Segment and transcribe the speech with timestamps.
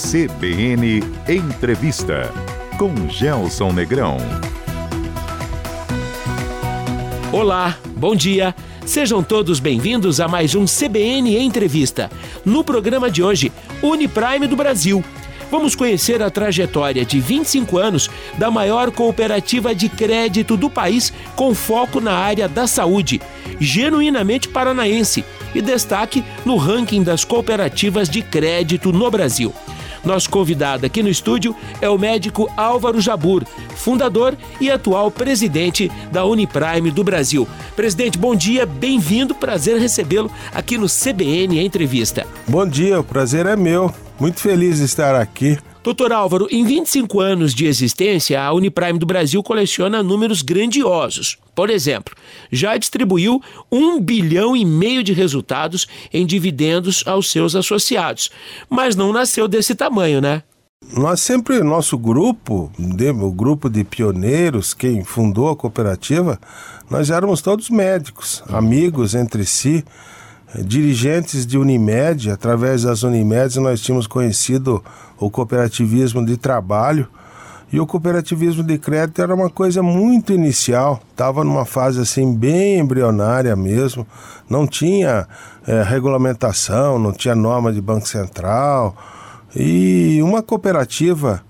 [0.00, 2.32] CBN Entrevista
[2.78, 4.16] com Gelson Negrão.
[7.30, 8.54] Olá, bom dia.
[8.86, 12.10] Sejam todos bem-vindos a mais um CBN Entrevista.
[12.46, 15.04] No programa de hoje, Uniprime do Brasil.
[15.50, 21.54] Vamos conhecer a trajetória de 25 anos da maior cooperativa de crédito do país com
[21.54, 23.20] foco na área da saúde,
[23.60, 29.52] genuinamente paranaense e destaque no ranking das cooperativas de crédito no Brasil.
[30.04, 33.44] Nosso convidado aqui no estúdio é o médico Álvaro Jabur,
[33.76, 37.46] fundador e atual presidente da Uniprime do Brasil.
[37.76, 42.26] Presidente, bom dia, bem-vindo, prazer recebê-lo aqui no CBN Entrevista.
[42.48, 43.92] Bom dia, o prazer é meu.
[44.18, 45.58] Muito feliz de estar aqui.
[45.82, 51.38] Doutor Álvaro, em 25 anos de existência, a Uniprime do Brasil coleciona números grandiosos.
[51.54, 52.14] Por exemplo,
[52.52, 53.40] já distribuiu
[53.72, 58.30] um bilhão e meio de resultados em dividendos aos seus associados.
[58.68, 60.42] Mas não nasceu desse tamanho, né?
[60.92, 66.38] Nós sempre, nosso grupo, o grupo de pioneiros, quem fundou a cooperativa,
[66.90, 69.82] nós éramos todos médicos, amigos entre si
[70.58, 74.82] dirigentes de Unimed, através das Unimedes nós tínhamos conhecido
[75.18, 77.06] o cooperativismo de trabalho.
[77.72, 82.80] E o cooperativismo de crédito era uma coisa muito inicial, estava numa fase assim bem
[82.80, 84.04] embrionária mesmo,
[84.48, 85.28] não tinha
[85.64, 88.96] é, regulamentação, não tinha norma de Banco Central.
[89.54, 91.42] E uma cooperativa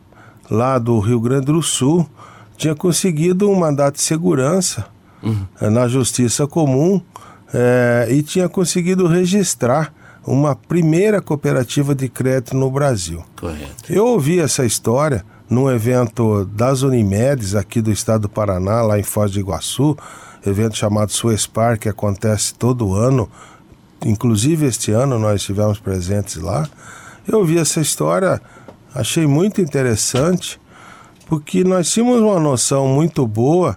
[0.50, 2.06] lá do Rio Grande do Sul
[2.54, 4.84] tinha conseguido um mandato de segurança
[5.22, 5.46] uhum.
[5.70, 7.00] na Justiça Comum
[7.52, 9.92] é, e tinha conseguido registrar
[10.26, 13.24] uma primeira cooperativa de crédito no Brasil.
[13.38, 13.90] Correto.
[13.92, 19.02] Eu ouvi essa história num evento das Unimedes aqui do estado do Paraná, lá em
[19.02, 19.96] Foz do Iguaçu,
[20.46, 23.28] evento chamado Suespar, que acontece todo ano,
[24.04, 26.68] inclusive este ano nós estivemos presentes lá.
[27.26, 28.40] Eu ouvi essa história,
[28.94, 30.60] achei muito interessante,
[31.26, 33.76] porque nós tínhamos uma noção muito boa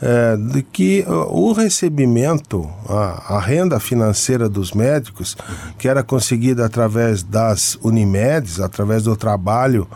[0.00, 5.36] é, de que o recebimento, a, a, renda financeira dos médicos,
[5.76, 9.88] que era conseguida através das Unimedes, através do trabalho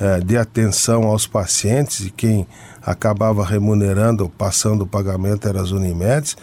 [0.00, 2.46] é, de atenção aos pacientes, e quem
[2.80, 6.36] acabava remunerando, passando o pagamento eram as Unimedes,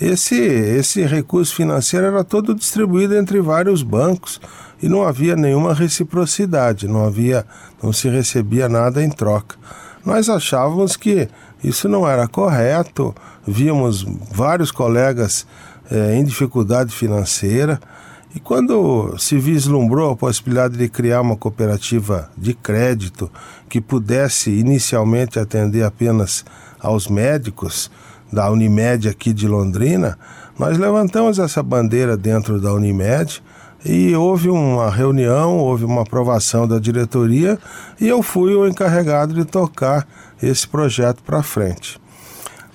[0.00, 4.40] esse, esse recurso financeiro era todo distribuído entre vários bancos
[4.80, 7.44] e não havia nenhuma reciprocidade, não havia,
[7.82, 9.56] não se recebia nada em troca.
[10.04, 11.28] Nós achávamos que
[11.62, 13.14] isso não era correto,
[13.46, 15.46] víamos vários colegas
[15.90, 17.80] eh, em dificuldade financeira.
[18.34, 23.30] E quando se vislumbrou a possibilidade de criar uma cooperativa de crédito
[23.68, 26.44] que pudesse inicialmente atender apenas
[26.80, 27.90] aos médicos
[28.32, 30.18] da Unimed aqui de Londrina,
[30.58, 33.42] nós levantamos essa bandeira dentro da Unimed
[33.84, 37.58] e houve uma reunião, houve uma aprovação da diretoria
[38.00, 40.06] e eu fui o encarregado de tocar
[40.46, 42.00] esse projeto para frente.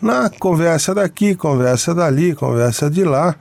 [0.01, 3.35] Na conversa daqui, conversa dali, conversa de lá,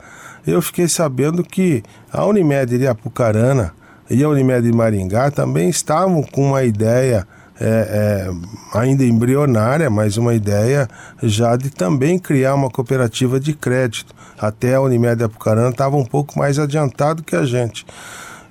[0.45, 3.73] eu fiquei sabendo que a Unimed de Apucarana
[4.09, 7.27] e a Unimed de Maringá também estavam com uma ideia
[7.59, 10.87] é, é, ainda embrionária, mas uma ideia
[11.21, 14.15] já de também criar uma cooperativa de crédito.
[14.39, 17.85] Até a Unimed de Apucarana estava um pouco mais adiantado que a gente.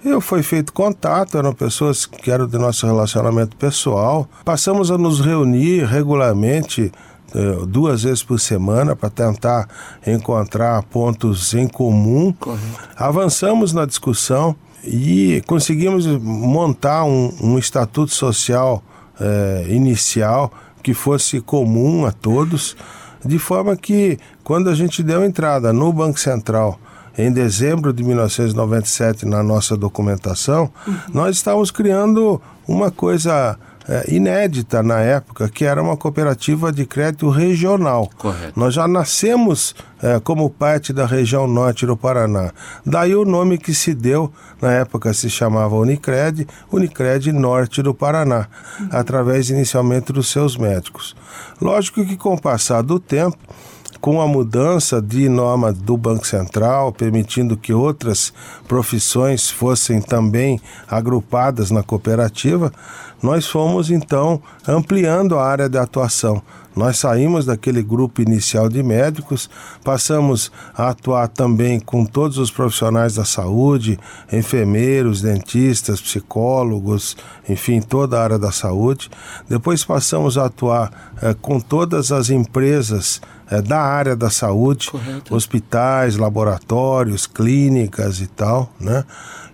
[0.06, 4.28] Eu foi feito contato, eram pessoas que eram do nosso relacionamento pessoal.
[4.44, 6.93] Passamos a nos reunir regularmente
[7.34, 9.69] eh, duas vezes por semana para tentar
[10.06, 12.33] encontrar pontos em comum.
[12.39, 12.62] Correto.
[12.97, 18.84] Avançamos na discussão e conseguimos montar um, um estatuto social
[19.19, 20.53] eh, inicial
[20.84, 22.77] que fosse comum a todos,
[23.25, 26.78] de forma que quando a gente deu entrada no Banco Central
[27.19, 30.97] em dezembro de 1997 na nossa documentação, uhum.
[31.12, 37.28] nós estávamos criando uma coisa é, inédita na época, que era uma cooperativa de crédito
[37.28, 38.10] regional.
[38.19, 38.59] Correto.
[38.59, 42.53] Nós já nascemos é, como parte da região norte do Paraná.
[42.84, 48.48] Daí o nome que se deu, na época se chamava Unicred, Unicred Norte do Paraná,
[48.80, 48.89] uhum.
[48.91, 51.15] através inicialmente dos seus médicos.
[51.60, 53.39] Lógico que com o passar do tempo,
[54.01, 58.33] com a mudança de norma do Banco Central, permitindo que outras
[58.69, 62.72] profissões fossem também agrupadas na cooperativa,
[63.22, 66.43] nós fomos então ampliando a área de atuação.
[66.77, 69.48] Nós saímos daquele grupo inicial de médicos,
[69.83, 73.99] passamos a atuar também com todos os profissionais da saúde,
[74.31, 77.16] enfermeiros, dentistas, psicólogos,
[77.49, 79.09] enfim, toda a área da saúde.
[79.49, 85.34] Depois passamos a atuar eh, com todas as empresas é, da área da saúde, Correto.
[85.34, 89.04] hospitais, laboratórios, clínicas e tal, né?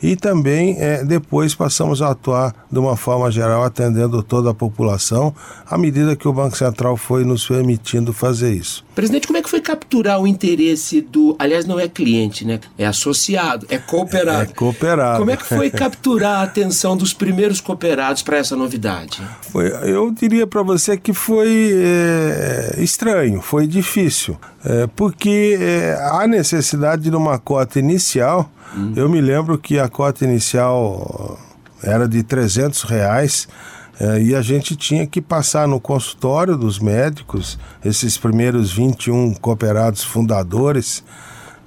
[0.02, 5.32] E também é, depois passamos a atuar de uma forma geral, atendendo toda a população,
[5.64, 8.84] à medida que o Banco Central foi nos permitindo fazer isso.
[8.96, 9.60] Presidente, como é que foi
[9.92, 11.36] capturar o interesse do.
[11.38, 12.58] Aliás, não é cliente, né?
[12.78, 14.50] É associado, é cooperado.
[14.50, 15.18] É cooperado.
[15.18, 19.22] Como é que foi capturar a atenção dos primeiros cooperados para essa novidade?
[19.50, 26.26] Foi, eu diria para você que foi é, estranho, foi difícil, é, porque é, há
[26.26, 28.50] necessidade de uma cota inicial.
[28.74, 28.94] Hum.
[28.96, 31.38] Eu me lembro que a cota inicial
[31.82, 33.46] era de 300 reais.
[34.02, 40.02] É, e a gente tinha que passar no consultório dos médicos, esses primeiros 21 cooperados
[40.02, 41.04] fundadores,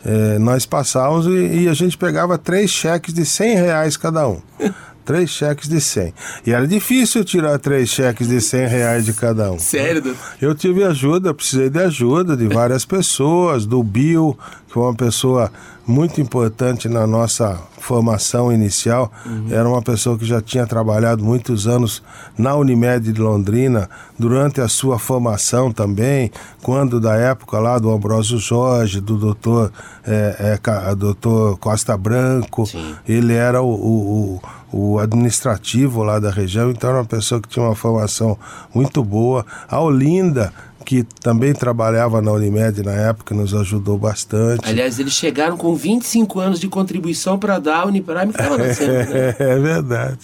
[0.03, 4.41] é, nós passávamos e, a gente pegava três cheques de 100 reais cada um.
[5.05, 6.13] três cheques de 100.
[6.45, 9.59] E era difícil tirar três cheques de 100 reais de cada um.
[9.59, 10.17] Sério?
[10.41, 14.37] Eu tive ajuda, precisei de ajuda de várias pessoas, do Bill,
[14.67, 15.51] que foi uma pessoa
[15.87, 19.11] muito importante na nossa formação inicial.
[19.25, 19.47] Uhum.
[19.51, 22.01] Era uma pessoa que já tinha trabalhado muitos anos
[22.37, 23.87] na Unimed de Londrina,
[24.17, 26.31] durante a sua formação também,
[26.63, 29.71] quando da época lá do Ambrósio Jorge, do doutor,
[30.05, 32.95] é, é, doutor Costa Branco, Sim.
[33.07, 34.41] ele era o, o,
[34.71, 38.37] o, administrativo lá da região, então era uma pessoa que tinha uma formação
[38.73, 39.45] muito boa.
[39.69, 40.51] A Olinda,
[40.85, 44.61] que também trabalhava na Unimed na época, nos ajudou bastante.
[44.63, 49.35] Aliás, eles chegaram com 25 anos de contribuição para dar a Uniprime estava nascendo, né?
[49.39, 50.19] É verdade.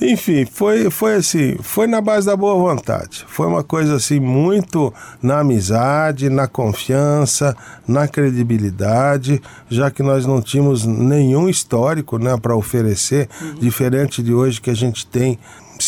[0.00, 3.24] Enfim, foi, foi assim, foi na base da boa vontade.
[3.28, 4.92] Foi uma coisa assim muito
[5.22, 7.54] na amizade, na confiança,
[7.86, 13.54] na credibilidade, já que nós não tínhamos nenhum histórico, né, para oferecer, uhum.
[13.54, 15.38] diferente de hoje que a gente tem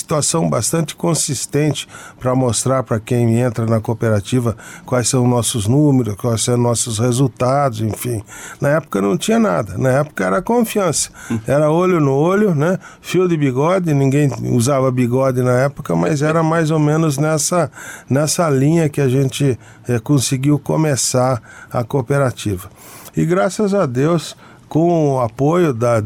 [0.08, 1.87] situação bastante consistente
[2.19, 4.56] para mostrar para quem entra na cooperativa
[4.87, 8.22] quais são nossos números, quais são nossos resultados, enfim.
[8.58, 11.10] Na época não tinha nada, na época era confiança,
[11.46, 12.78] era olho no olho, né?
[13.02, 17.70] Fio de bigode, ninguém usava bigode na época, mas era mais ou menos nessa,
[18.08, 22.70] nessa linha que a gente é, conseguiu começar a cooperativa.
[23.14, 24.34] E graças a Deus
[24.69, 25.99] com o apoio da,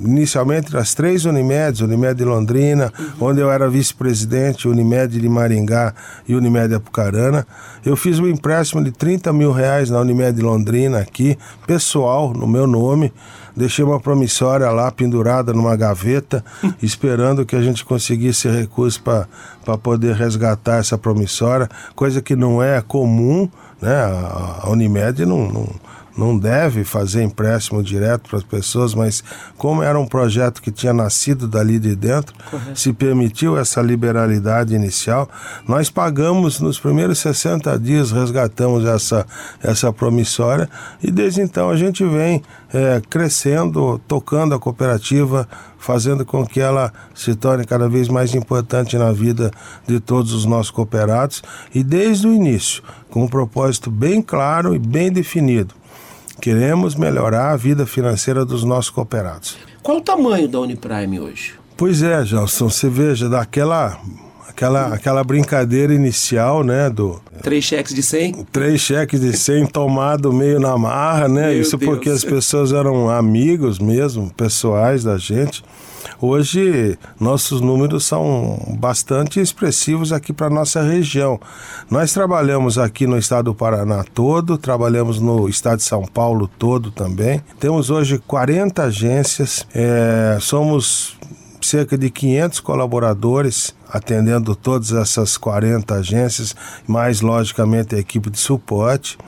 [0.00, 3.28] inicialmente das três Unimedes, Unimed de Londrina, uhum.
[3.28, 5.94] onde eu era vice-presidente, Unimed de Maringá
[6.26, 7.46] e Unimed Apucarana.
[7.84, 12.46] Eu fiz um empréstimo de 30 mil reais na Unimed de Londrina aqui, pessoal, no
[12.46, 13.12] meu nome.
[13.54, 16.44] Deixei uma promissória lá pendurada numa gaveta,
[16.80, 22.80] esperando que a gente conseguisse recursos para poder resgatar essa promissória, coisa que não é
[22.80, 23.48] comum,
[23.82, 23.94] né?
[23.94, 25.68] A, a Unimed não, não
[26.18, 29.22] não deve fazer empréstimo direto para as pessoas, mas
[29.56, 32.78] como era um projeto que tinha nascido dali de dentro, Correto.
[32.78, 35.28] se permitiu essa liberalidade inicial.
[35.66, 39.24] Nós pagamos nos primeiros 60 dias, resgatamos essa,
[39.62, 40.68] essa promissória
[41.00, 42.42] e desde então a gente vem
[42.74, 45.48] é, crescendo, tocando a cooperativa,
[45.78, 49.52] fazendo com que ela se torne cada vez mais importante na vida
[49.86, 54.78] de todos os nossos cooperados e desde o início, com um propósito bem claro e
[54.80, 55.78] bem definido
[56.40, 59.56] Queremos melhorar a vida financeira dos nossos cooperados.
[59.82, 61.54] Qual o tamanho da Uniprime hoje?
[61.76, 63.98] Pois é, Gelson, você veja, daquela
[64.58, 67.20] aquela, aquela brincadeira inicial, né, do...
[67.42, 68.46] Três cheques de 100?
[68.50, 71.50] Três cheques de 100 tomado meio na marra, né?
[71.52, 71.90] Meu Isso Deus.
[71.90, 75.62] porque as pessoas eram amigos mesmo, pessoais da gente.
[76.20, 81.40] Hoje, nossos números são bastante expressivos aqui para nossa região.
[81.90, 86.90] Nós trabalhamos aqui no estado do Paraná todo, trabalhamos no estado de São Paulo todo
[86.90, 87.42] também.
[87.58, 91.16] Temos hoje 40 agências, é, somos
[91.60, 96.54] cerca de 500 colaboradores atendendo todas essas 40 agências,
[96.86, 99.18] mais logicamente a equipe de suporte.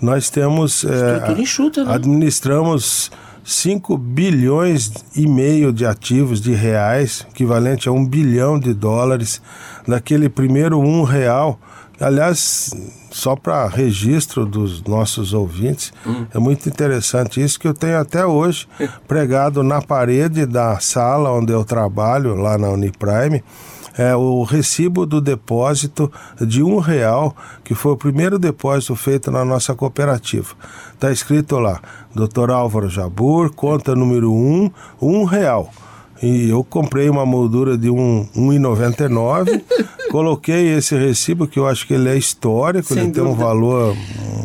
[0.00, 0.84] Nós temos.
[0.84, 1.94] É, enxuta, né?
[1.94, 3.10] Administramos
[3.48, 9.40] 5 bilhões e meio de ativos de reais, equivalente a um bilhão de dólares,
[9.86, 11.58] naquele primeiro um real.
[11.98, 12.70] Aliás,
[13.10, 16.26] só para registro dos nossos ouvintes, hum.
[16.30, 18.68] é muito interessante isso que eu tenho até hoje
[19.08, 23.42] pregado na parede da sala onde eu trabalho, lá na Uniprime,
[23.98, 29.44] é, o recibo do depósito de um real, que foi o primeiro depósito feito na
[29.44, 30.54] nossa cooperativa.
[30.94, 31.80] Está escrito lá,
[32.26, 32.50] Dr.
[32.50, 34.70] Álvaro Jabur, conta número um,
[35.00, 35.70] um real.
[36.20, 39.62] E eu comprei uma moldura de um, 1,99,
[40.10, 43.24] coloquei esse recibo que eu acho que ele é histórico, Sem ele dúvida.
[43.24, 43.96] tem um valor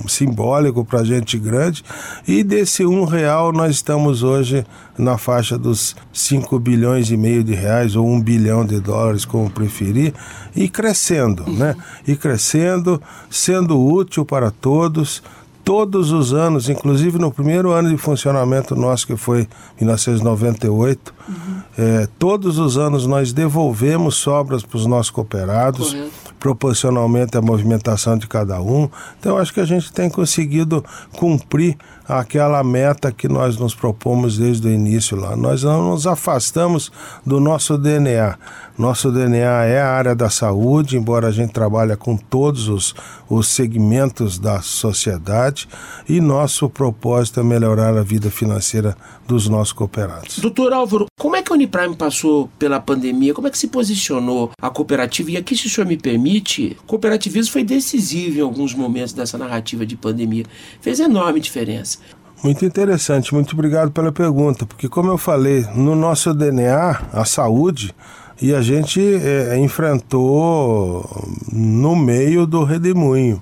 [0.07, 1.83] simbólico para gente grande.
[2.27, 4.63] E desse um real nós estamos hoje
[4.95, 9.49] na faixa dos 5 bilhões e meio de reais ou um bilhão de dólares, como
[9.49, 10.13] preferir,
[10.55, 11.75] e crescendo, né?
[12.07, 13.01] E crescendo,
[13.31, 15.23] sendo útil para todos
[15.63, 19.47] todos os anos, inclusive no primeiro ano de funcionamento nosso, que foi
[19.79, 21.61] 1998, uhum.
[21.77, 26.35] é, todos os anos nós devolvemos sobras para os nossos cooperados, Correto.
[26.39, 28.89] proporcionalmente à movimentação de cada um.
[29.19, 30.83] Então, acho que a gente tem conseguido
[31.17, 31.77] cumprir
[32.07, 35.35] aquela meta que nós nos propomos desde o início lá.
[35.35, 36.91] Nós não nos afastamos
[37.25, 38.37] do nosso DNA.
[38.77, 42.93] Nosso DNA é a área da saúde, embora a gente trabalhe com todos os,
[43.29, 45.67] os segmentos da sociedade,
[46.09, 50.39] e nosso propósito é melhorar a vida financeira dos nossos cooperados.
[50.39, 53.33] Doutor Álvaro, como é que a Uniprime passou pela pandemia?
[53.33, 55.31] Como é que se posicionou a cooperativa?
[55.31, 59.37] E aqui, se o senhor me permite, o cooperativismo foi decisivo em alguns momentos dessa
[59.37, 60.45] narrativa de pandemia.
[60.81, 61.99] Fez enorme diferença.
[62.43, 67.95] Muito interessante, muito obrigado pela pergunta, porque como eu falei, no nosso DNA, a saúde,
[68.41, 71.09] e a gente é, enfrentou
[71.49, 73.41] no meio do redemoinho.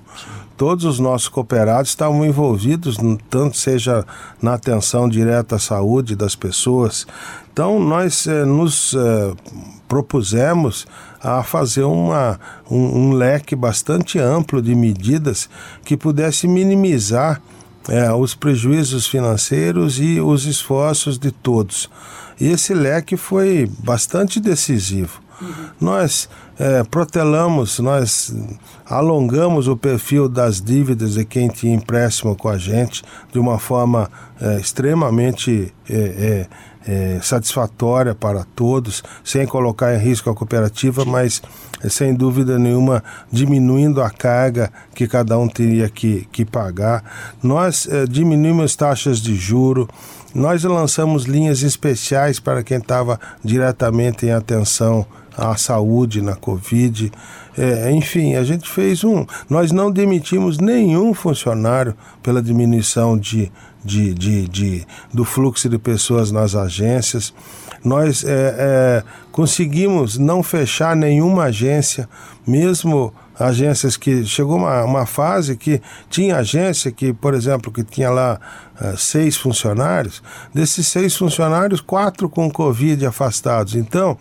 [0.62, 2.96] Todos os nossos cooperados estavam envolvidos,
[3.28, 4.06] tanto seja
[4.40, 7.04] na atenção direta à saúde das pessoas.
[7.52, 9.34] Então, nós é, nos é,
[9.88, 10.86] propusemos
[11.20, 12.38] a fazer uma,
[12.70, 15.50] um, um leque bastante amplo de medidas
[15.84, 17.42] que pudesse minimizar
[17.88, 21.90] é, os prejuízos financeiros e os esforços de todos.
[22.40, 25.20] E esse leque foi bastante decisivo.
[25.80, 28.34] Nós é, protelamos, nós
[28.86, 34.10] alongamos o perfil das dívidas de quem tinha empréstimo com a gente de uma forma
[34.40, 36.46] é, extremamente é, é,
[37.16, 41.40] é satisfatória para todos, sem colocar em risco a cooperativa, mas
[41.88, 47.02] sem dúvida nenhuma diminuindo a carga que cada um teria que, que pagar.
[47.42, 49.88] Nós é, diminuímos taxas de juro,
[50.34, 57.10] nós lançamos linhas especiais para quem estava diretamente em atenção à saúde na Covid.
[57.56, 59.26] É, enfim, a gente fez um.
[59.48, 63.50] Nós não demitimos nenhum funcionário pela diminuição de,
[63.84, 67.34] de, de, de do fluxo de pessoas nas agências.
[67.84, 72.08] Nós é, é, conseguimos não fechar nenhuma agência,
[72.46, 78.10] mesmo agências que chegou uma, uma fase que tinha agência que, por exemplo, que tinha
[78.10, 78.38] lá
[78.80, 80.22] uh, seis funcionários,
[80.54, 83.74] desses seis funcionários, quatro com Covid afastados.
[83.74, 84.16] Então,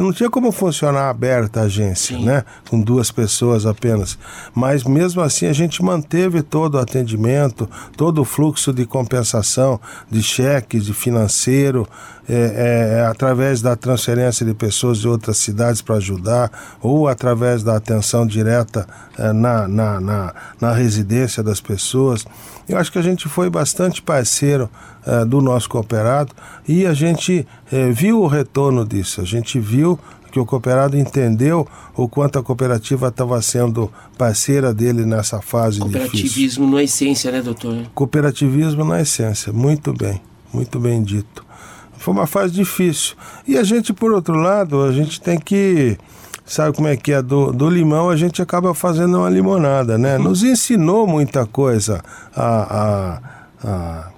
[0.00, 2.24] não tinha como funcionar aberta a agência, Sim.
[2.24, 2.44] né?
[2.70, 4.18] Com duas pessoas apenas.
[4.54, 9.78] Mas mesmo assim a gente manteve todo o atendimento, todo o fluxo de compensação
[10.10, 11.86] de cheques, de financeiro,
[12.28, 17.64] é, é, é, através da transferência de pessoas de outras cidades para ajudar, ou através
[17.64, 18.86] da atenção direta
[19.18, 22.24] é, na, na, na, na, residência das pessoas.
[22.68, 24.70] Eu acho que a gente foi bastante parceiro
[25.06, 26.32] é, do nosso cooperado
[26.66, 29.98] e a gente é, viu o retorno disso, a gente viu
[30.32, 36.16] que o cooperado entendeu o quanto a cooperativa estava sendo parceira dele nessa fase Cooperativismo
[36.16, 36.64] difícil.
[36.64, 37.86] Cooperativismo na essência, né, doutor?
[37.94, 41.44] Cooperativismo na essência, muito bem, muito bem dito.
[41.98, 43.14] Foi uma fase difícil.
[43.46, 45.98] E a gente, por outro lado, a gente tem que
[46.44, 47.22] sabe como é que é?
[47.22, 50.16] Do, do limão a gente acaba fazendo uma limonada, né?
[50.16, 50.24] Uhum.
[50.24, 52.02] Nos ensinou muita coisa
[52.34, 53.20] a,
[53.64, 54.08] a, a,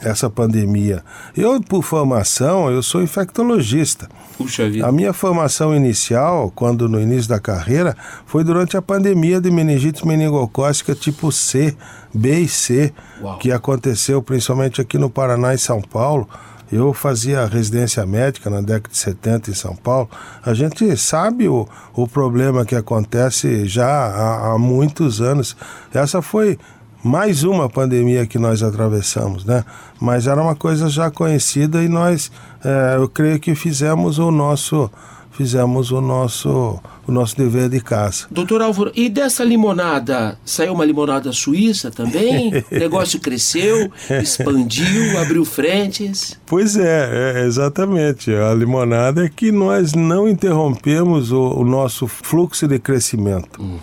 [0.00, 1.02] essa pandemia.
[1.36, 4.08] Eu, por formação, eu sou infectologista.
[4.36, 4.86] Puxa vida.
[4.86, 10.06] A minha formação inicial, quando no início da carreira, foi durante a pandemia de meningite
[10.06, 11.76] meningocócica tipo C,
[12.14, 13.38] B e C, Uau.
[13.38, 16.28] que aconteceu principalmente aqui no Paraná e São Paulo
[16.70, 20.08] eu fazia residência médica na década de 70 em São Paulo.
[20.44, 25.56] A gente sabe o, o problema que acontece já há, há muitos anos.
[25.92, 26.58] Essa foi
[27.02, 29.64] mais uma pandemia que nós atravessamos, né?
[30.00, 32.30] Mas era uma coisa já conhecida e nós,
[32.64, 34.90] é, eu creio que fizemos o nosso
[35.38, 38.26] fizemos o nosso, o nosso dever de casa.
[38.28, 42.52] Doutor Álvaro, e dessa limonada, saiu uma limonada suíça também?
[42.68, 43.88] o negócio cresceu,
[44.20, 46.36] expandiu, abriu frentes?
[46.44, 48.34] Pois é, é, exatamente.
[48.34, 53.62] A limonada é que nós não interrompemos o, o nosso fluxo de crescimento.
[53.62, 53.78] Uhum.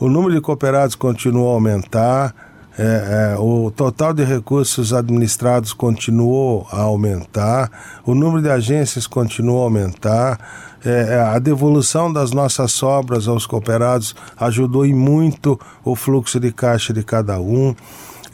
[0.00, 2.34] O número de cooperados continua a aumentar,
[2.78, 7.70] é, é, o total de recursos administrados continuou a aumentar,
[8.04, 13.46] o número de agências continuou a aumentar, é, é, a devolução das nossas sobras aos
[13.46, 17.74] cooperados ajudou em muito o fluxo de caixa de cada um.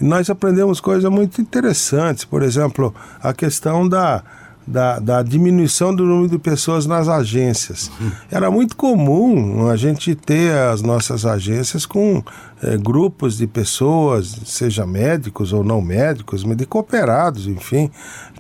[0.00, 2.92] E nós aprendemos coisas muito interessantes, por exemplo,
[3.23, 4.25] a questão da,
[4.66, 7.90] da, da, diminuição do número de pessoas nas agências.
[8.30, 12.23] Era muito comum a gente ter as nossas agências com
[12.62, 17.90] é, grupos de pessoas, seja médicos ou não médicos, mas de cooperados, enfim,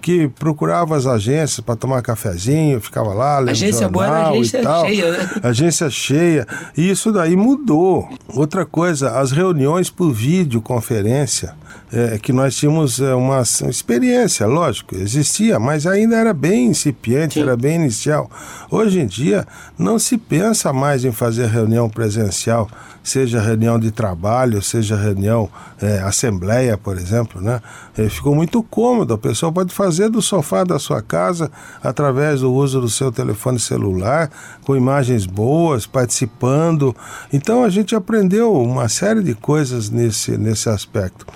[0.00, 4.58] que procuravam as agências para tomar cafezinho, ficava lá, lendo agência jornal boa era agência
[4.58, 4.86] e tal.
[4.86, 5.30] cheia, né?
[5.42, 6.46] Agência cheia.
[6.76, 8.08] E isso daí mudou.
[8.34, 11.54] Outra coisa, as reuniões por videoconferência,
[11.92, 17.42] é, que nós tínhamos uma, uma experiência, lógico, existia, mas ainda era bem incipiente, Sim.
[17.42, 18.30] era bem inicial.
[18.70, 19.46] Hoje em dia,
[19.78, 22.68] não se pensa mais em fazer reunião presencial,
[23.02, 25.48] seja reunião de trabalho, seja reunião,
[25.80, 27.60] é, assembleia, por exemplo, né?
[27.96, 31.50] É, ficou muito cômodo, a pessoa pode fazer do sofá da sua casa,
[31.82, 34.30] através do uso do seu telefone celular,
[34.64, 36.94] com imagens boas, participando.
[37.32, 41.26] Então a gente aprendeu uma série de coisas nesse, nesse aspecto.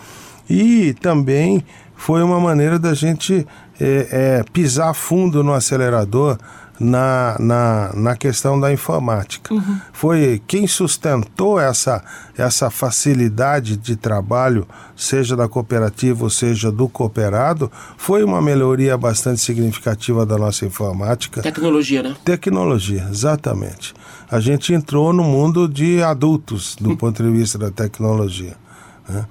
[0.49, 1.65] E também
[1.97, 3.47] foi uma maneira da gente
[3.81, 6.39] é, é, pisar fundo no acelerador
[6.79, 9.55] na, na, na questão da informática.
[9.55, 9.81] Uhum.
[9.93, 12.03] Foi quem sustentou essa,
[12.37, 14.67] essa facilidade de trabalho,
[14.97, 21.43] seja da cooperativa ou seja do cooperado, foi uma melhoria bastante significativa da nossa informática.
[21.43, 22.17] Tecnologia, né?
[22.25, 23.95] Tecnologia, exatamente.
[24.31, 28.57] A gente entrou no mundo de adultos do ponto de vista da tecnologia.
[29.09, 29.25] Né?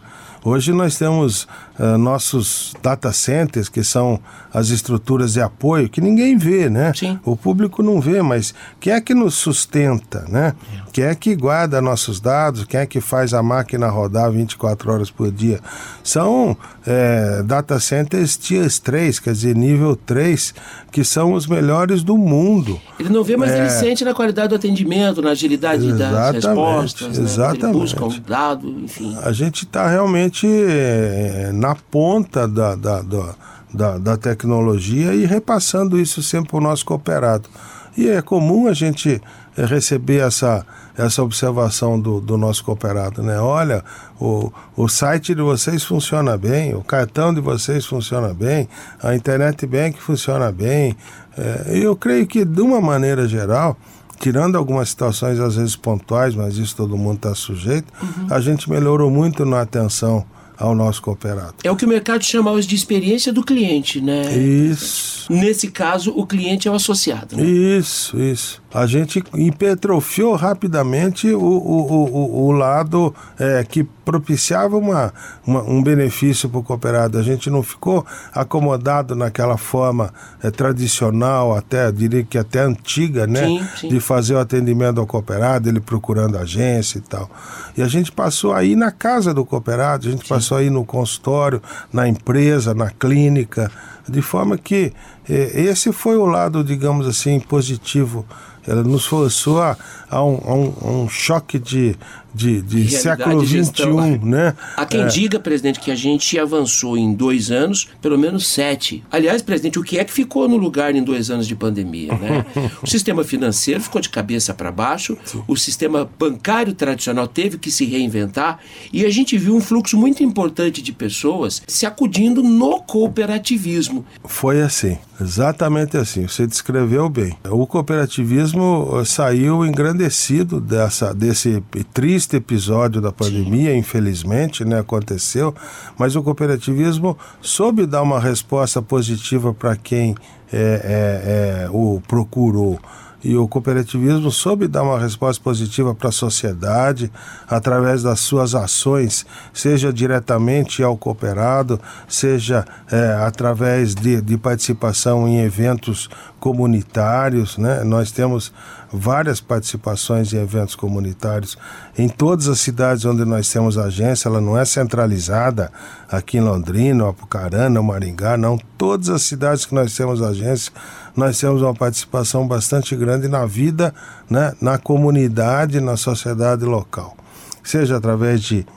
[0.46, 1.48] Hoje nós temos
[1.80, 4.20] uh, nossos data centers, que são
[4.54, 6.92] as estruturas de apoio, que ninguém vê, né?
[6.94, 7.18] Sim.
[7.24, 10.54] O público não vê, mas quem é que nos sustenta, né?
[10.72, 10.84] É.
[10.92, 15.10] Quem é que guarda nossos dados, quem é que faz a máquina rodar 24 horas
[15.10, 15.60] por dia?
[16.04, 20.54] São é, data centers Tier 3, quer dizer, nível 3,
[20.92, 22.80] que são os melhores do mundo.
[23.00, 23.60] Ele não vê, mas é...
[23.60, 27.18] ele sente na qualidade do atendimento, na agilidade das respostas.
[27.18, 27.64] Exatamente.
[27.64, 27.70] Né?
[27.70, 29.18] Ele busca um dado, enfim.
[29.24, 33.36] A gente está realmente é, na ponta da, da, da,
[33.74, 37.48] da, da tecnologia e repassando isso sempre para o nosso cooperado.
[37.96, 39.22] E é comum a gente
[39.56, 40.66] receber essa,
[40.98, 43.40] essa observação do, do nosso cooperado, né?
[43.40, 43.84] Olha,
[44.20, 48.68] o, o site de vocês funciona bem, o cartão de vocês funciona bem,
[49.02, 50.98] a internet bank funciona bem.
[51.38, 53.78] É, eu creio que, de uma maneira geral,
[54.20, 58.28] tirando algumas situações às vezes pontuais, mas isso todo mundo está sujeito, uhum.
[58.30, 60.26] a gente melhorou muito na atenção
[60.58, 61.56] ao nosso cooperado.
[61.64, 64.36] É o que o mercado chama hoje de experiência do cliente, né?
[64.36, 65.32] Isso.
[65.32, 67.38] Nesse caso, o cliente é o associado.
[67.38, 67.44] Né?
[67.44, 68.62] Isso, isso.
[68.74, 75.14] A gente hipertrofiou rapidamente o, o, o, o lado é, que propiciava uma,
[75.46, 77.18] uma um benefício para o cooperado.
[77.18, 80.12] A gente não ficou acomodado naquela forma
[80.42, 83.46] é, tradicional, até diria que até antiga, né?
[83.46, 83.88] Sim, sim.
[83.90, 87.30] De fazer o atendimento ao cooperado, ele procurando agência e tal.
[87.78, 90.30] E a gente passou aí na casa do cooperado, a gente sim.
[90.30, 93.72] passou aí no consultório, na empresa, na clínica,
[94.10, 94.92] de forma que
[95.30, 98.26] eh, esse foi o lado, digamos assim, positivo.
[98.66, 99.78] Ela nos forçou a,
[100.10, 101.96] a, um, a um choque de,
[102.34, 104.56] de, de século XXI, né?
[104.76, 105.08] Há quem é.
[105.08, 109.04] diga, presidente, que a gente avançou em dois anos, pelo menos sete.
[109.12, 112.46] Aliás, presidente, o que é que ficou no lugar em dois anos de pandemia, né?
[112.82, 115.44] o sistema financeiro ficou de cabeça para baixo, Sim.
[115.48, 118.60] o sistema bancário tradicional teve que se reinventar
[118.92, 124.06] e a gente viu um fluxo muito importante de pessoas se acudindo no cooperativismo.
[124.26, 126.28] Foi assim, exatamente assim.
[126.28, 127.36] Você descreveu bem.
[127.50, 133.78] O cooperativismo eh, saiu engrandecido dessa, desse triste triste episódio da pandemia, Sim.
[133.78, 135.54] infelizmente, né, aconteceu,
[135.98, 140.16] mas o cooperativismo soube dar uma resposta positiva para quem
[140.52, 142.80] é, é, é, o procurou
[143.24, 147.10] e o cooperativismo soube dar uma resposta positiva para a sociedade
[147.48, 155.40] através das suas ações, seja diretamente ao cooperado, seja é, através de, de participação em
[155.40, 156.10] eventos
[156.44, 157.58] comunitários.
[157.58, 157.86] Né?
[157.86, 158.52] Nós temos
[158.92, 161.58] várias participações em eventos comunitários
[161.98, 164.28] em todas as cidades onde nós temos agência.
[164.28, 165.72] Ela não é centralizada
[166.12, 168.60] aqui em Londrina, Apucarana, Maringá, não.
[168.78, 170.74] Todas as cidades que nós temos agência,
[171.16, 173.96] nós temos uma participação bastante grande na vida,
[174.30, 174.54] né?
[174.60, 177.16] na comunidade, na sociedade local.
[177.64, 178.68] Seja através de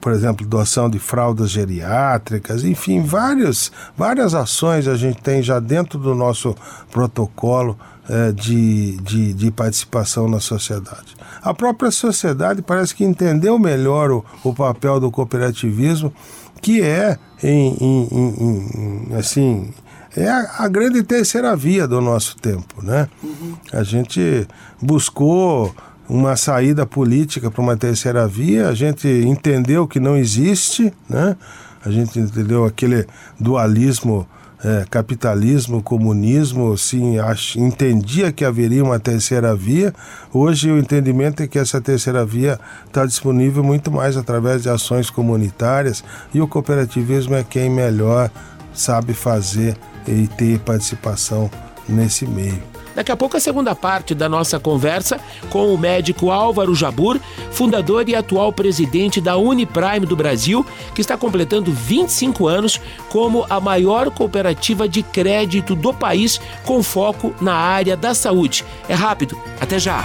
[0.00, 5.98] por exemplo, doação de fraldas geriátricas, enfim, várias, várias ações a gente tem já dentro
[5.98, 6.54] do nosso
[6.90, 7.78] protocolo
[8.08, 11.14] é, de, de, de, participação na sociedade.
[11.40, 16.12] A própria sociedade parece que entendeu melhor o, o papel do cooperativismo,
[16.60, 19.72] que é, em, em, em, em assim,
[20.16, 23.08] é a, a, grande terceira via do nosso tempo, né?
[23.22, 23.56] Uhum.
[23.72, 24.46] A gente
[24.80, 25.74] buscou
[26.08, 31.36] uma saída política para uma terceira via, a gente entendeu que não existe, né?
[31.84, 33.06] A gente entendeu aquele
[33.38, 34.26] dualismo
[34.64, 39.92] é, capitalismo, comunismo, sim, ach, entendia que haveria uma terceira via.
[40.32, 45.10] Hoje o entendimento é que essa terceira via está disponível muito mais através de ações
[45.10, 48.30] comunitárias e o cooperativismo é quem melhor
[48.72, 51.50] sabe fazer e ter participação
[51.88, 52.71] nesse meio.
[52.94, 57.18] Daqui a pouco a segunda parte da nossa conversa com o médico Álvaro Jabur,
[57.50, 63.60] fundador e atual presidente da Uniprime do Brasil, que está completando 25 anos como a
[63.60, 68.64] maior cooperativa de crédito do país com foco na área da saúde.
[68.88, 70.02] É rápido, até já.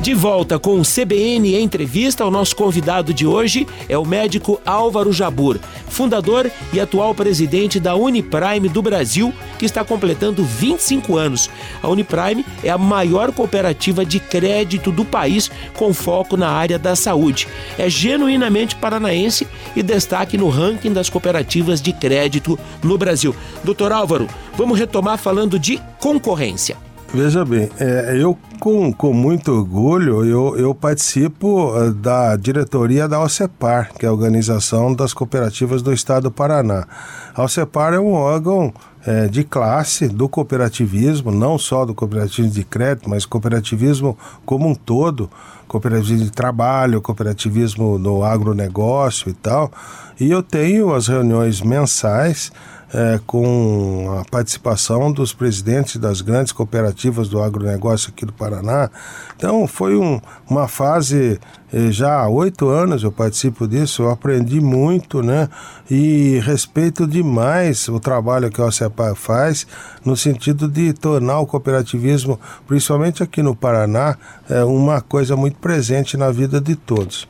[0.00, 5.12] De volta com o CBN Entrevista, o nosso convidado de hoje é o médico Álvaro
[5.12, 5.58] Jabur,
[5.88, 11.50] fundador e atual presidente da Uniprime do Brasil, que está completando 25 anos.
[11.82, 16.94] A Uniprime é a maior cooperativa de crédito do país com foco na área da
[16.94, 17.48] saúde.
[17.76, 23.34] É genuinamente paranaense e destaque no ranking das cooperativas de crédito no Brasil.
[23.64, 26.87] Doutor Álvaro, vamos retomar falando de concorrência.
[27.12, 33.20] Veja bem, é, eu com, com muito orgulho eu, eu participo eh, da diretoria da
[33.20, 36.86] OCEPAR, que é a Organização das Cooperativas do Estado do Paraná.
[37.34, 38.74] A OCEPAR é um órgão
[39.06, 44.74] é, de classe do cooperativismo, não só do cooperativismo de crédito, mas cooperativismo como um
[44.74, 45.30] todo,
[45.66, 49.72] cooperativismo de trabalho, cooperativismo no agronegócio e tal.
[50.20, 52.52] E eu tenho as reuniões mensais
[52.92, 58.90] é, com a participação dos presidentes das grandes cooperativas do agronegócio aqui do Paraná.
[59.36, 61.38] Então foi um, uma fase,
[61.72, 65.48] eh, já há oito anos eu participo disso, eu aprendi muito, né?
[65.90, 69.66] E respeito demais o trabalho que a OCEPA faz
[70.04, 74.16] no sentido de tornar o cooperativismo, principalmente aqui no Paraná,
[74.48, 77.28] é, uma coisa muito presente na vida de todos.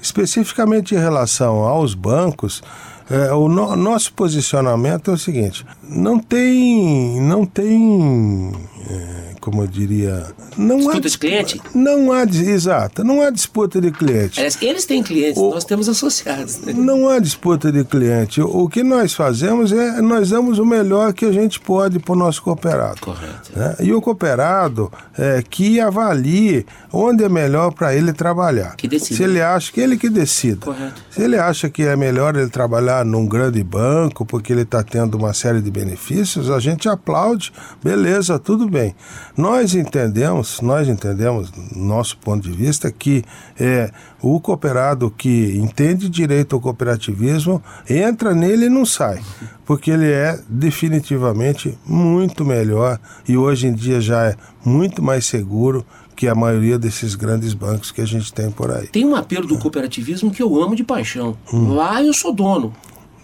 [0.00, 2.62] Especificamente em relação aos bancos,
[3.10, 8.52] é, o no, nosso posicionamento é o seguinte: não tem, não tem,
[8.88, 10.24] é, como eu diria,
[10.56, 11.60] não disputa há de cliente.
[11.74, 14.40] Não há, exato, não há disputa de cliente.
[14.40, 16.60] eles têm clientes, o, nós temos associados.
[16.60, 16.72] Né?
[16.72, 18.40] Não há disputa de cliente.
[18.40, 22.12] O, o, que nós fazemos é nós damos o melhor que a gente pode para
[22.12, 23.00] o nosso cooperado.
[23.00, 23.50] Correto.
[23.56, 23.74] Né?
[23.80, 28.76] E o cooperado é, que avalie onde é melhor para ele trabalhar.
[28.76, 29.16] Que decide.
[29.16, 30.66] Se ele acha que ele que decida.
[30.66, 31.02] Correto.
[31.10, 35.16] Se ele acha que é melhor ele trabalhar num grande banco porque ele está tendo
[35.16, 37.52] uma série de benefícios, a gente aplaude,
[37.82, 38.94] beleza, tudo bem.
[39.36, 43.24] Nós entendemos, nós entendemos, nosso ponto de vista, que
[43.58, 43.90] é
[44.20, 49.22] o cooperado que entende direito ao cooperativismo entra nele e não sai,
[49.64, 55.84] porque ele é definitivamente muito melhor e hoje em dia já é muito mais seguro
[56.14, 58.86] que a maioria desses grandes bancos que a gente tem por aí.
[58.88, 61.36] Tem um apelo do cooperativismo que eu amo de paixão.
[61.52, 61.74] Hum.
[61.74, 62.72] Lá eu sou dono.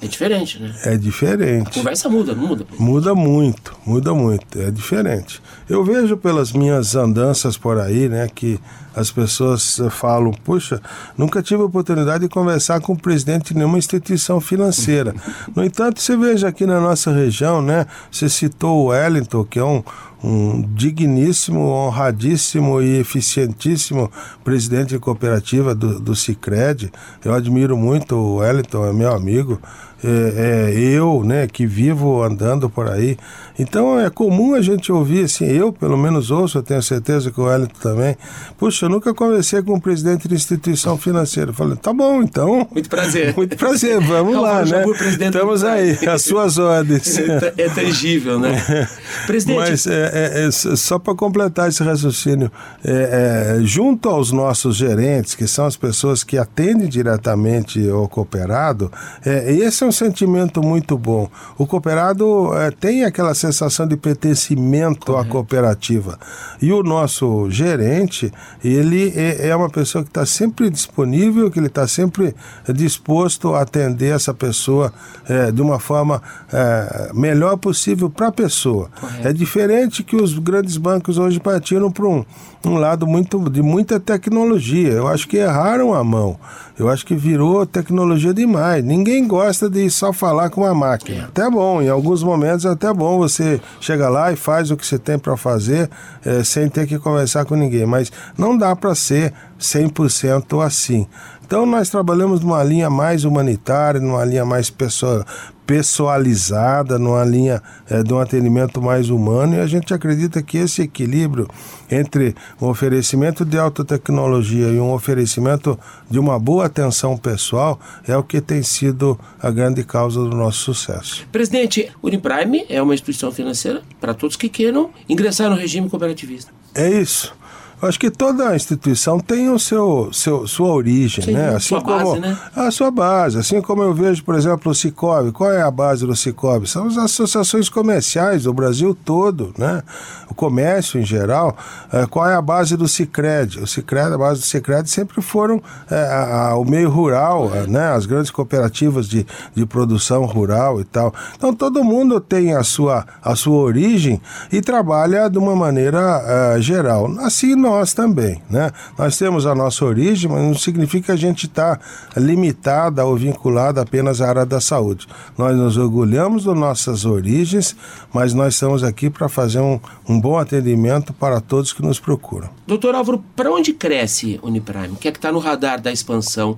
[0.01, 0.73] É diferente, né?
[0.85, 1.71] É diferente.
[1.71, 2.65] A conversa muda, não muda?
[2.79, 4.61] Muda muito, muda muito.
[4.61, 5.43] É diferente.
[5.69, 8.61] Eu vejo pelas minhas andanças por aí, né, que
[8.95, 10.81] as pessoas falam: puxa,
[11.17, 15.15] nunca tive oportunidade de conversar com o presidente de nenhuma instituição financeira.
[15.55, 19.65] No entanto, você veja aqui na nossa região, né, você citou o Wellington, que é
[19.65, 19.83] um,
[20.23, 24.11] um digníssimo, honradíssimo e eficientíssimo
[24.45, 26.93] presidente de cooperativa do, do Cicred.
[27.25, 29.61] Eu admiro muito o Wellington, é meu amigo
[30.03, 33.17] é, é, eu, né, que vivo andando por aí.
[33.59, 37.41] Então é comum a gente ouvir assim, eu pelo menos ouço, eu tenho certeza que
[37.41, 38.17] o Wellington também.
[38.57, 41.51] Puxa, eu nunca conversei com um presidente de instituição financeira.
[41.51, 42.69] Eu falei, tá bom, então.
[42.73, 43.35] Muito prazer.
[43.37, 44.85] Muito prazer, vamos lá, né?
[45.21, 47.19] Estamos aí, as suas ordens.
[47.19, 48.89] É, é tangível, né?
[49.27, 49.59] Presidente.
[49.59, 52.51] Mas é, é, é só para completar esse raciocínio,
[52.85, 58.91] é, junto aos nossos gerentes, que são as pessoas que atendem diretamente ao cooperado,
[59.25, 61.29] esse é um sentimento muito bom.
[61.57, 65.29] O cooperado é, tem aquela sensação de pertencimento Correto.
[65.29, 66.19] à cooperativa.
[66.61, 71.67] E o nosso gerente, ele é, é uma pessoa que está sempre disponível, que ele
[71.67, 72.35] está sempre
[72.75, 74.93] disposto a atender essa pessoa
[75.29, 76.23] é, de uma forma
[76.53, 78.91] é, melhor possível para a pessoa.
[79.01, 79.29] Correto.
[79.29, 82.25] É diferente que os grandes bancos hoje partiram para um,
[82.65, 84.93] um lado muito, de muita tecnologia.
[84.93, 86.39] Eu acho que erraram a mão.
[86.79, 88.85] Eu acho que virou tecnologia demais.
[88.85, 91.23] Ninguém gosta de só falar com uma máquina.
[91.23, 91.25] É.
[91.25, 94.87] Até bom, em alguns momentos é até bom você chega lá e faz o que
[94.87, 95.91] você tem para fazer
[96.25, 97.85] é, sem ter que conversar com ninguém.
[97.85, 101.07] Mas não dá para ser 100% assim.
[101.45, 105.25] Então nós trabalhamos numa linha mais humanitária, numa linha mais pessoa,
[105.69, 110.81] pessoalizada, numa linha é, de um atendimento mais humano, e a gente acredita que esse
[110.81, 111.47] equilíbrio
[111.91, 115.79] entre um oferecimento de alta tecnologia e um oferecimento
[116.11, 120.73] de uma boa atenção pessoal é o que tem sido a grande causa do nosso
[120.73, 121.29] sucesso.
[121.31, 126.51] Presidente, o Uniprime é uma instituição financeira para todos que queiram ingressar no regime cooperativista.
[126.75, 127.37] É isso.
[127.81, 131.51] Acho que toda instituição tem o seu, seu sua origem, Sim, né?
[131.51, 132.39] Assim sua como base, né?
[132.55, 135.31] a sua base, assim como eu vejo, por exemplo, o Cicobi.
[135.31, 136.69] Qual é a base do Cicobi?
[136.69, 139.83] São as associações comerciais do Brasil todo, né?
[140.29, 141.57] O comércio em geral.
[141.93, 143.61] É, qual é a base do Cicred?
[143.61, 147.67] O Cicred, a base do Cicred sempre foram é, a, a, o meio rural, é.
[147.67, 147.93] né?
[147.93, 151.15] As grandes cooperativas de, de produção rural e tal.
[151.37, 156.61] Então todo mundo tem a sua a sua origem e trabalha de uma maneira uh,
[156.61, 157.11] geral.
[157.21, 158.71] Assim nós também, né?
[158.97, 161.79] Nós temos a nossa origem, mas não significa que a gente está
[162.17, 165.07] limitada ou vinculada apenas à área da saúde.
[165.37, 167.77] Nós nos orgulhamos das nossas origens,
[168.13, 169.79] mas nós estamos aqui para fazer um,
[170.09, 172.49] um bom atendimento para todos que nos procuram.
[172.67, 174.95] Doutor Álvaro, para onde cresce Uniprime?
[174.95, 176.57] O que é que está no radar da expansão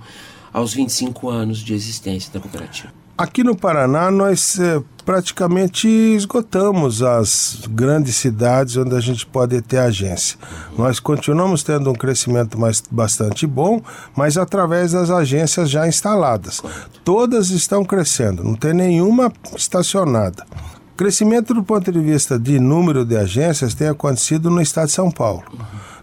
[0.52, 2.99] aos 25 anos de existência da cooperativa?
[3.20, 9.76] Aqui no Paraná, nós é, praticamente esgotamos as grandes cidades onde a gente pode ter
[9.76, 10.38] agência.
[10.78, 13.82] Nós continuamos tendo um crescimento mais, bastante bom,
[14.16, 16.62] mas através das agências já instaladas.
[17.04, 20.46] Todas estão crescendo, não tem nenhuma estacionada.
[20.96, 25.10] Crescimento do ponto de vista de número de agências tem acontecido no estado de São
[25.10, 25.42] Paulo.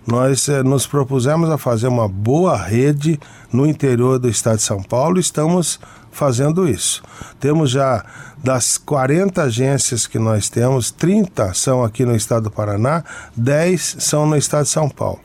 [0.07, 3.19] Nós eh, nos propusemos a fazer uma boa rede
[3.51, 7.03] no interior do estado de São Paulo, estamos fazendo isso.
[7.41, 8.05] Temos já
[8.41, 13.03] das 40 agências que nós temos, 30 são aqui no estado do Paraná,
[13.35, 15.19] 10 são no estado de São Paulo.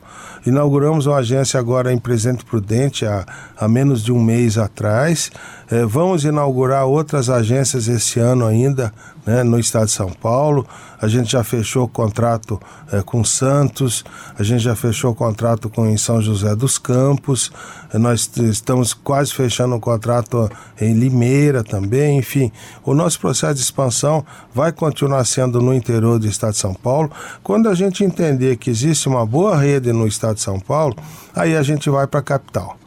[0.45, 5.31] Inauguramos uma agência agora em Presidente Prudente há, há menos de um mês atrás.
[5.71, 8.93] É, vamos inaugurar outras agências esse ano ainda
[9.25, 10.67] né, no estado de São Paulo.
[11.01, 12.59] A gente já fechou o contrato
[12.91, 14.03] é, com Santos,
[14.37, 17.51] a gente já fechou o contrato com em São José dos Campos,
[17.93, 20.49] é, nós estamos quase fechando o um contrato
[20.79, 22.17] em Limeira também.
[22.17, 22.51] Enfim,
[22.83, 27.11] o nosso processo de expansão vai continuar sendo no interior do estado de São Paulo.
[27.41, 30.95] Quando a gente entender que existe uma boa rede no estado de São Paulo,
[31.35, 32.77] aí a gente vai para a capital.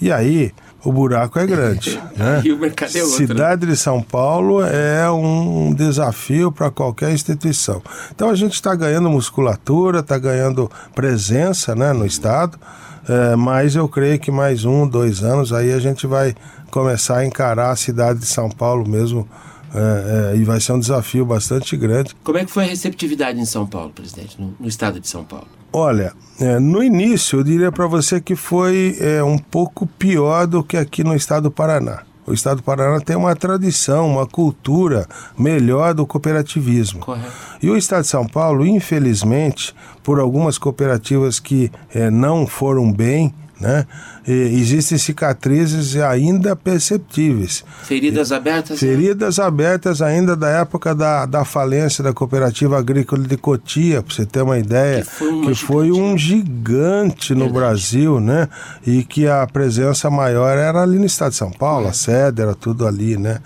[0.00, 0.52] E aí
[0.86, 2.00] o buraco é grande.
[2.16, 2.40] Né?
[2.44, 3.20] e o mercado é outro.
[3.20, 3.26] Né?
[3.26, 7.82] Cidade de São Paulo é um desafio para qualquer instituição.
[8.14, 12.58] Então a gente está ganhando musculatura, está ganhando presença né, no Estado,
[13.06, 16.34] é, mas eu creio que mais um, dois anos aí a gente vai
[16.70, 19.28] começar a encarar a cidade de São Paulo mesmo.
[19.74, 22.14] É, é, e vai ser um desafio bastante grande.
[22.22, 25.24] Como é que foi a receptividade em São Paulo, presidente, no, no estado de São
[25.24, 25.48] Paulo?
[25.72, 30.62] Olha, é, no início eu diria para você que foi é, um pouco pior do
[30.62, 32.02] que aqui no estado do Paraná.
[32.26, 35.06] O estado do Paraná tem uma tradição, uma cultura
[35.38, 37.00] melhor do cooperativismo.
[37.00, 37.32] Correto.
[37.62, 43.32] E o estado de São Paulo, infelizmente, por algumas cooperativas que é, não foram bem,
[43.60, 43.86] né?
[44.26, 47.64] E existem cicatrizes ainda perceptíveis.
[47.84, 48.82] Feridas abertas?
[48.82, 48.88] Né?
[48.88, 49.44] Feridas né?
[49.44, 54.42] abertas ainda da época da, da falência da Cooperativa Agrícola de Cotia, para você ter
[54.42, 55.02] uma ideia.
[55.02, 57.58] Que foi, que foi um gigante no Verdade.
[57.58, 58.48] Brasil, né?
[58.84, 61.90] E que a presença maior era ali no estado de São Paulo, é.
[61.90, 63.40] a sede era tudo ali, né?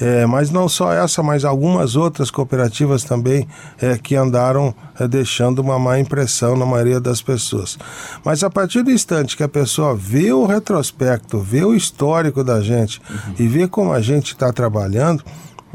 [0.00, 3.46] É, mas não só essa, mas algumas outras cooperativas também
[3.80, 7.78] é, que andaram é, deixando uma má impressão na maioria das pessoas.
[8.24, 12.60] Mas a partir do instante que a pessoa vê o retrospecto, vê o histórico da
[12.60, 13.34] gente uhum.
[13.38, 15.24] e vê como a gente está trabalhando,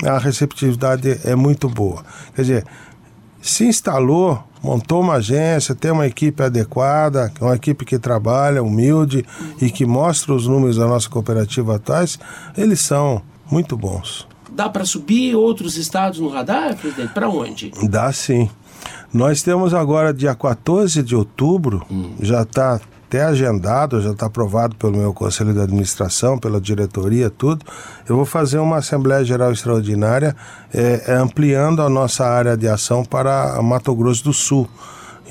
[0.03, 2.03] a receptividade é muito boa.
[2.36, 2.65] Quer dizer,
[3.41, 9.25] se instalou, montou uma agência, tem uma equipe adequada, uma equipe que trabalha, humilde
[9.62, 12.19] e que mostra os números da nossa cooperativa atuais,
[12.55, 14.27] eles são muito bons.
[14.51, 17.13] Dá para subir outros estados no radar, presidente?
[17.13, 17.71] Para onde?
[17.83, 18.49] Dá sim.
[19.13, 22.15] Nós temos agora, dia 14 de outubro, hum.
[22.19, 27.65] já está até agendado, já está aprovado pelo meu conselho de administração, pela diretoria, tudo.
[28.08, 30.36] Eu vou fazer uma Assembleia Geral Extraordinária
[30.74, 34.67] é, ampliando a nossa área de ação para Mato Grosso do Sul.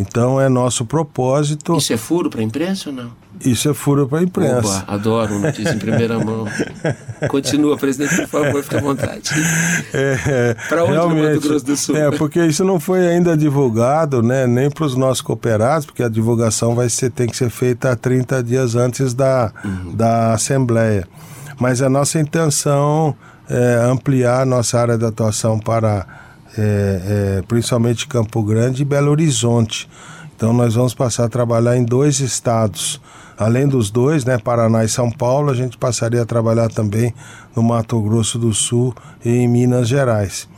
[0.01, 1.77] Então é nosso propósito.
[1.77, 3.26] Isso é furo para a imprensa ou não?
[3.45, 4.59] Isso é furo para a imprensa.
[4.59, 6.47] Oba, adoro notícia em primeira mão.
[7.29, 9.31] Continua, presidente, por favor, fique à vontade.
[9.93, 11.97] É, é, para onde no Mato Grosso do Sul?
[11.97, 16.09] É, porque isso não foi ainda divulgado, né, nem para os nossos cooperados, porque a
[16.09, 19.95] divulgação vai ser, tem que ser feita 30 dias antes da, uhum.
[19.95, 21.07] da Assembleia.
[21.59, 23.15] Mas a nossa intenção
[23.49, 26.07] é ampliar a nossa área de atuação para
[26.59, 29.89] é, é, principalmente Campo Grande e Belo Horizonte
[30.35, 33.01] Então nós vamos passar a trabalhar em dois estados.
[33.39, 37.15] Além dos dois, né, Paraná e São Paulo, a gente passaria a trabalhar também
[37.55, 38.95] no Mato Grosso do Sul
[39.25, 40.49] e em Minas Gerais.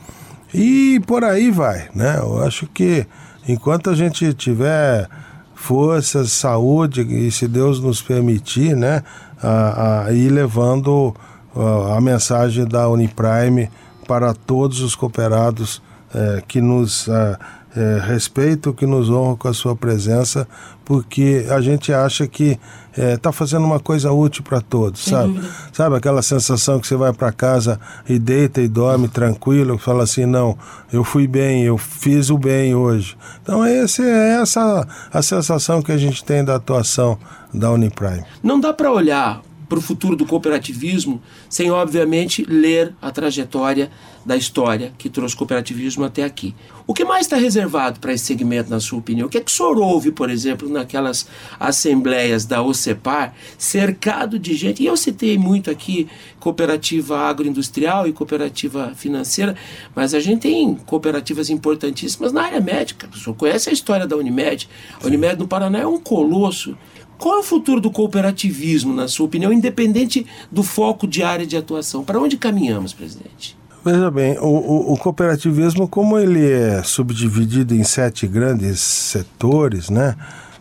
[0.54, 2.16] E por aí vai, né?
[2.18, 3.06] Eu acho que
[3.46, 5.08] enquanto a gente tiver
[5.54, 9.02] forças, saúde e se Deus nos permitir, né,
[9.42, 11.14] a, a ir levando
[11.54, 13.70] a, a mensagem da Uniprime
[14.06, 15.82] para todos os cooperados
[16.14, 17.38] é, que nos é,
[17.76, 20.48] é, respeitam, que nos honram com a sua presença,
[20.84, 22.58] porque a gente acha que
[22.96, 25.34] está é, fazendo uma coisa útil para todos, sabe?
[25.34, 25.54] Dúvida.
[25.72, 27.78] Sabe aquela sensação que você vai para casa
[28.08, 30.56] e deita e dorme tranquilo, fala assim, não,
[30.92, 33.16] eu fui bem, eu fiz o bem hoje.
[33.42, 37.18] Então esse, é essa a sensação que a gente tem da atuação
[37.52, 38.24] da Uniprime.
[38.42, 43.90] Não dá para olhar para o futuro do cooperativismo sem, obviamente, ler a trajetória
[44.24, 46.54] da história que trouxe o cooperativismo até aqui.
[46.86, 49.26] O que mais está reservado para esse segmento, na sua opinião?
[49.26, 51.26] O que é que o senhor ouve, por exemplo, naquelas
[51.58, 54.82] assembleias da OCEPAR, cercado de gente?
[54.82, 59.56] E eu citei muito aqui cooperativa agroindustrial e cooperativa financeira,
[59.94, 63.08] mas a gente tem cooperativas importantíssimas na área médica.
[63.12, 64.68] O senhor conhece a história da Unimed?
[65.02, 66.76] A Unimed no Paraná é um colosso
[67.18, 71.56] qual é o futuro do cooperativismo, na sua opinião, independente do foco de área de
[71.56, 72.04] atuação?
[72.04, 73.56] Para onde caminhamos, presidente?
[73.84, 80.14] Veja bem, o, o, o, cooperativismo, como ele é subdividido em sete grandes setores, né?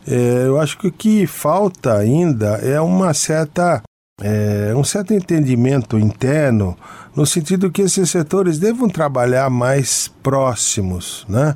[0.07, 3.81] É, eu acho que o que falta ainda é uma certa
[4.21, 6.77] é, um certo entendimento interno
[7.15, 11.55] no sentido que esses setores devam trabalhar mais próximos, né?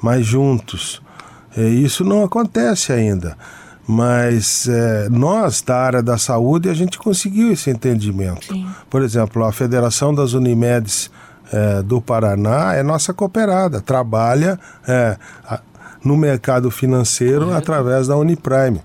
[0.00, 1.02] mais juntos.
[1.56, 3.36] É, isso não acontece ainda.
[3.90, 8.46] Mas é, nós, da área da saúde, a gente conseguiu esse entendimento.
[8.46, 8.64] Sim.
[8.88, 11.10] Por exemplo, a Federação das Unimedes
[11.52, 15.58] é, do Paraná é nossa cooperada, trabalha é, a,
[16.04, 18.80] no mercado financeiro através da Uniprime.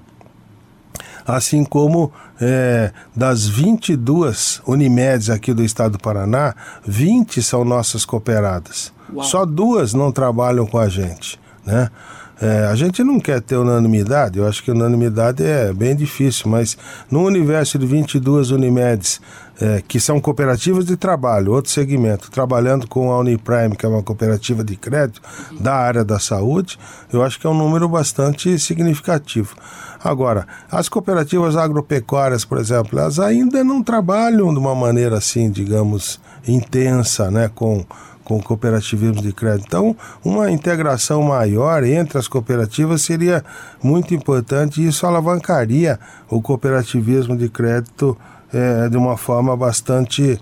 [1.23, 8.91] Assim como é, das 22 Unimedes aqui do estado do Paraná, 20 são nossas cooperadas.
[9.13, 9.23] Uau.
[9.23, 11.39] Só duas não trabalham com a gente.
[11.63, 11.91] Né?
[12.41, 16.77] É, a gente não quer ter unanimidade, eu acho que unanimidade é bem difícil, mas
[17.09, 19.21] no universo de 22 Unimedes,
[19.59, 24.03] é, que são cooperativas de trabalho, outro segmento, trabalhando com a Uniprime, que é uma
[24.03, 25.21] cooperativa de crédito
[25.59, 26.77] da área da saúde,
[27.11, 29.55] eu acho que é um número bastante significativo.
[30.03, 36.19] Agora, as cooperativas agropecuárias, por exemplo, elas ainda não trabalham de uma maneira assim, digamos,
[36.45, 37.85] intensa, né, com
[38.25, 39.67] com cooperativismo de crédito.
[39.67, 43.45] Então, uma integração maior entre as cooperativas seria
[43.81, 45.97] muito importante e isso alavancaria
[46.29, 48.17] o cooperativismo de crédito
[48.51, 50.37] é, de uma forma bastante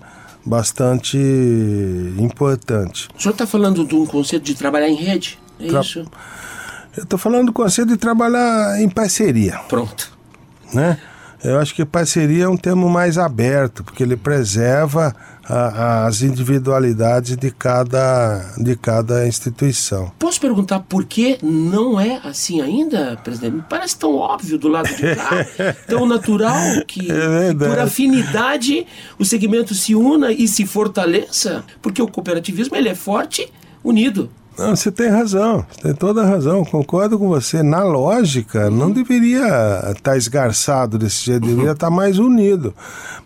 [0.46, 1.16] bastante
[2.18, 3.08] importante.
[3.16, 5.38] O senhor está falando de um conceito de trabalhar em rede?
[5.58, 5.80] É Tra...
[5.80, 6.04] isso?
[6.96, 9.58] Eu estou falando do conceito de trabalhar em parceria.
[9.68, 10.12] Pronto.
[10.72, 10.98] Né?
[11.42, 15.14] Eu acho que parceria é um termo mais aberto, porque ele preserva
[15.48, 20.12] a, as individualidades de cada, de cada instituição.
[20.18, 23.56] Posso perguntar por que não é assim ainda, presidente?
[23.56, 25.46] Me parece tão óbvio do lado de cá,
[25.86, 28.86] tão natural que, é que por afinidade
[29.18, 33.52] o segmento se una e se fortaleça, porque o cooperativismo ele é forte,
[33.82, 34.30] unido.
[34.56, 37.62] Não, você tem razão, você tem toda a razão, concordo com você.
[37.62, 39.42] Na lógica, não deveria
[39.88, 42.74] estar tá esgarçado desse jeito, deveria estar tá mais unido.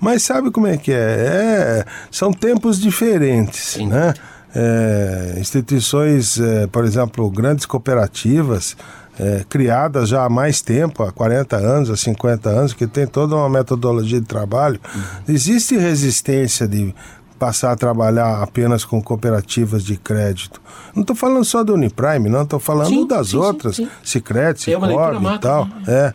[0.01, 0.95] Mas sabe como é que é?
[0.97, 3.89] é são tempos diferentes, Sim.
[3.89, 4.15] né?
[4.55, 8.77] É, instituições, é, por exemplo, grandes cooperativas,
[9.19, 13.35] é, criadas já há mais tempo, há 40 anos, há 50 anos, que tem toda
[13.35, 14.81] uma metodologia de trabalho.
[14.95, 15.03] Uhum.
[15.35, 16.95] Existe resistência de
[17.39, 20.61] passar a trabalhar apenas com cooperativas de crédito.
[20.95, 24.61] Não estou falando só do Uniprime, não, estou falando sim, das sim, outras, sim, Cicred,
[24.61, 25.67] Cicobi e tal.
[25.67, 25.83] Né?
[25.87, 26.15] É.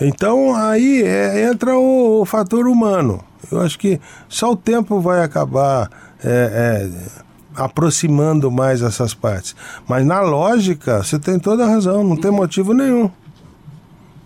[0.00, 3.22] Então aí é, entra o, o, fator humano.
[3.50, 5.90] Eu acho que só o tempo vai acabar
[6.24, 9.54] é, é, aproximando mais essas partes.
[9.88, 13.10] Mas na lógica, você tem toda a razão, não tem motivo nenhum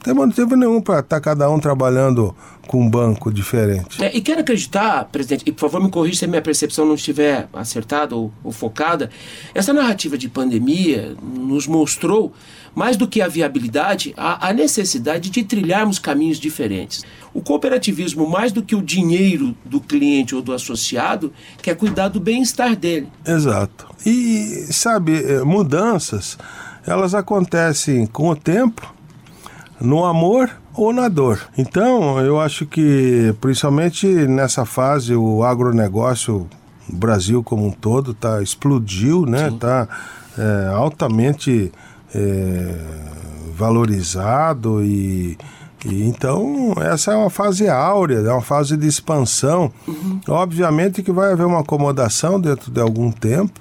[0.05, 2.37] tem motivo nenhum para estar tá cada um trabalhando
[2.69, 4.05] com um banco diferente.
[4.05, 6.95] É, e quero acreditar, presidente, e por favor me corrija se a minha percepção não
[6.95, 9.09] estiver acertada ou, ou focada,
[9.55, 12.35] essa narrativa de pandemia nos mostrou,
[12.75, 17.03] mais do que a viabilidade, a, a necessidade de trilharmos caminhos diferentes.
[17.33, 22.21] O cooperativismo, mais do que o dinheiro do cliente ou do associado, quer cuidar do
[22.21, 23.09] bem-estar dele.
[23.27, 23.87] Exato.
[24.05, 26.37] E, sabe, eh, mudanças,
[26.87, 28.94] elas acontecem com o tempo
[29.81, 31.41] no amor ou na dor.
[31.57, 36.49] Então, eu acho que, principalmente nessa fase, o agronegócio,
[36.89, 39.49] o Brasil como um todo, tá, explodiu, né?
[39.49, 39.89] Está
[40.37, 41.73] é, altamente
[42.15, 42.75] é,
[43.57, 45.39] valorizado e,
[45.85, 49.73] e, então essa é uma fase áurea, é uma fase de expansão.
[49.87, 50.21] Uhum.
[50.29, 53.61] Obviamente que vai haver uma acomodação dentro de algum tempo.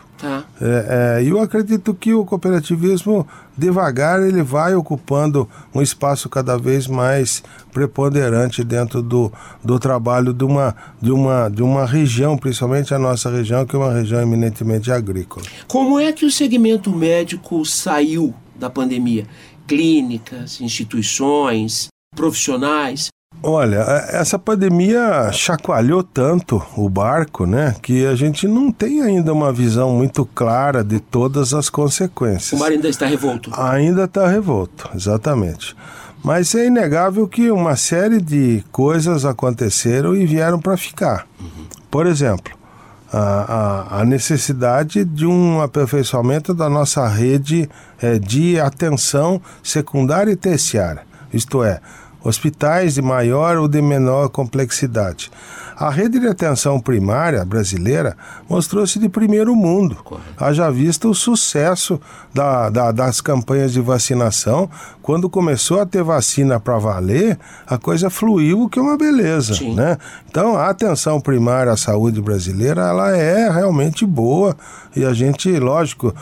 [0.61, 3.27] É, é, eu acredito que o cooperativismo
[3.57, 9.31] devagar ele vai ocupando um espaço cada vez mais preponderante dentro do,
[9.63, 13.79] do trabalho de uma, de, uma, de uma região, principalmente a nossa região, que é
[13.79, 15.45] uma região eminentemente agrícola.
[15.67, 19.25] Como é que o segmento médico saiu da pandemia?
[19.67, 23.07] Clínicas, instituições, profissionais?
[23.45, 23.79] Olha,
[24.09, 29.91] essa pandemia chacoalhou tanto o barco, né, que a gente não tem ainda uma visão
[29.91, 32.53] muito clara de todas as consequências.
[32.53, 33.51] O mar ainda está revolto.
[33.53, 35.75] Ainda está revolto, exatamente.
[36.23, 41.27] Mas é inegável que uma série de coisas aconteceram e vieram para ficar.
[41.37, 41.65] Uhum.
[41.91, 42.53] Por exemplo,
[43.11, 47.69] a, a, a, necessidade de um aperfeiçoamento da nossa rede
[48.01, 51.01] é, de atenção secundária e terciária.
[51.33, 51.81] Isto é,
[52.23, 55.29] hospitais de maior ou de menor complexidade.
[55.75, 58.15] A rede de atenção primária brasileira
[58.47, 59.97] mostrou-se de primeiro mundo.
[60.37, 61.99] Haja vista o sucesso
[62.33, 64.69] da, da, das campanhas de vacinação.
[65.01, 69.53] Quando começou a ter vacina para valer, a coisa fluiu, que é uma beleza.
[69.73, 69.97] Né?
[70.29, 74.55] Então, a atenção primária à saúde brasileira ela é realmente boa.
[74.95, 76.13] E a gente, lógico,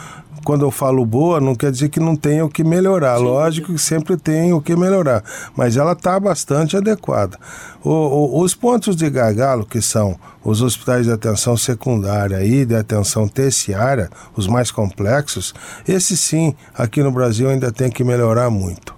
[0.43, 3.17] quando eu falo boa, não quer dizer que não tenha o que melhorar.
[3.17, 3.23] Sim.
[3.23, 5.23] Lógico que sempre tem o que melhorar,
[5.55, 7.37] mas ela está bastante adequada.
[7.83, 12.75] O, o, os pontos de gargalo, que são os hospitais de atenção secundária e de
[12.75, 15.53] atenção terciária, os mais complexos,
[15.87, 18.93] esse sim, aqui no Brasil ainda tem que melhorar muito.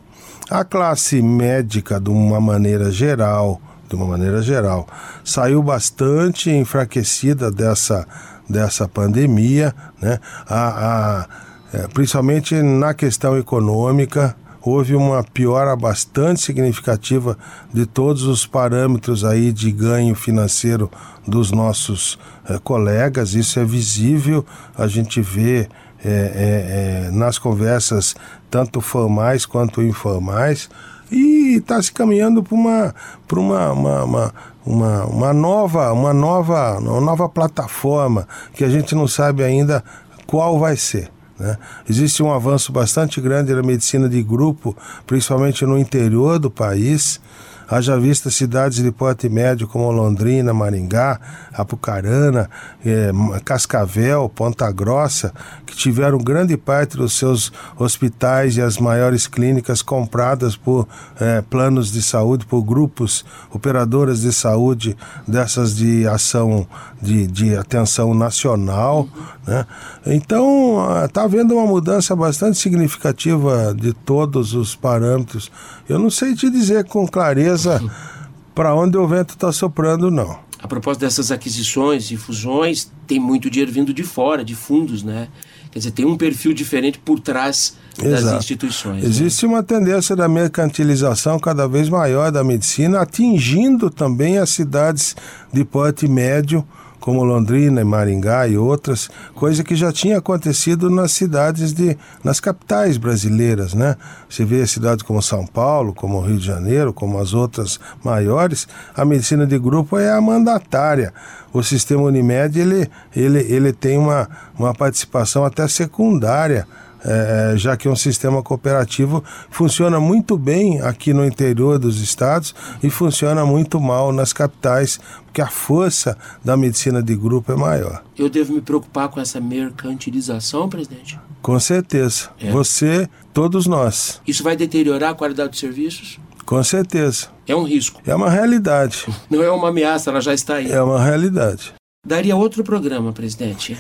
[0.49, 4.87] A classe médica, de uma maneira geral, de uma maneira geral,
[5.23, 8.05] saiu bastante enfraquecida dessa
[8.49, 10.19] dessa pandemia, né?
[10.45, 11.27] a, a
[11.73, 17.37] é, principalmente na questão econômica, houve uma piora bastante significativa
[17.73, 20.89] de todos os parâmetros aí de ganho financeiro
[21.27, 23.33] dos nossos é, colegas.
[23.33, 24.45] Isso é visível,
[24.77, 25.67] a gente vê
[26.05, 28.15] é, é nas conversas
[28.49, 30.69] tanto formais quanto informais
[31.11, 32.93] e está se caminhando para uma,
[33.29, 34.33] uma, uma, uma
[34.65, 39.83] uma, uma, nova, uma, nova, uma nova plataforma que a gente não sabe ainda
[40.25, 41.12] qual vai ser.
[41.39, 41.57] Né?
[41.89, 44.75] Existe um avanço bastante grande na medicina de grupo,
[45.05, 47.19] principalmente no interior do país.
[47.67, 51.19] Haja vista cidades de porte médio como Londrina, Maringá,
[51.53, 52.49] Apucarana,
[52.85, 53.11] eh,
[53.43, 55.33] Cascavel, Ponta Grossa,
[55.65, 60.87] que tiveram grande parte dos seus hospitais e as maiores clínicas compradas por
[61.19, 64.95] eh, planos de saúde, por grupos, operadoras de saúde
[65.27, 66.67] dessas de ação
[67.01, 69.07] de, de atenção nacional.
[69.45, 69.65] Né?
[70.05, 75.51] Então, está havendo uma mudança bastante significativa de todos os parâmetros.
[75.87, 77.81] Eu não sei te dizer com clareza
[78.55, 80.39] para onde o vento está soprando, não.
[80.59, 85.27] A propósito dessas aquisições e fusões, tem muito dinheiro vindo de fora, de fundos, né?
[85.69, 88.37] Quer dizer, tem um perfil diferente por trás das Exato.
[88.37, 89.03] instituições.
[89.03, 89.09] Né?
[89.09, 89.53] Existe né?
[89.53, 95.15] uma tendência da mercantilização cada vez maior da medicina, atingindo também as cidades
[95.51, 96.63] de porte médio,
[97.03, 102.39] como Londrina e Maringá e outras, coisa que já tinha acontecido nas cidades de nas
[102.39, 103.97] capitais brasileiras, né?
[104.29, 109.03] Você vê cidades como São Paulo, como Rio de Janeiro, como as outras maiores, a
[109.03, 111.13] medicina de grupo é a mandatária.
[111.51, 116.65] O sistema Unimed ele ele ele tem uma uma participação até secundária
[117.03, 122.55] é, já que é um sistema cooperativo funciona muito bem aqui no interior dos estados
[122.81, 128.03] e funciona muito mal nas capitais, porque a força da medicina de grupo é maior.
[128.17, 131.19] Eu devo me preocupar com essa mercantilização, presidente?
[131.41, 132.29] Com certeza.
[132.39, 132.51] É.
[132.51, 134.21] Você, todos nós.
[134.25, 136.19] Isso vai deteriorar a qualidade dos serviços?
[136.45, 137.27] Com certeza.
[137.47, 138.01] É um risco.
[138.05, 139.05] É uma realidade.
[139.29, 140.71] Não é uma ameaça, ela já está aí.
[140.71, 141.73] É uma realidade.
[142.05, 143.77] Daria outro programa, presidente.